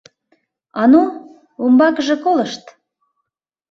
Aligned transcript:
А 0.81 0.83
ну, 0.91 1.01
умбакыже 1.63 2.15
колышт. 2.23 2.63